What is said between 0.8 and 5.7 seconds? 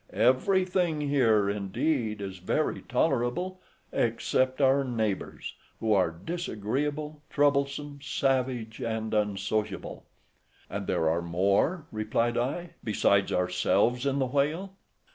here, indeed, is very tolerable, except our neighbours,